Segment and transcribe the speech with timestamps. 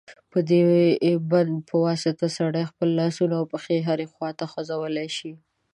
[0.31, 0.63] په دې
[1.31, 5.31] بند په واسطه سړی خپل لاسونه او پښې هرې خواته خوځولای شي.